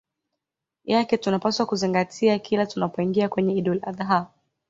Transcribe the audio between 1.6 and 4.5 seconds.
kuzingatia kila tunapoingia kwenye Idul Adh ha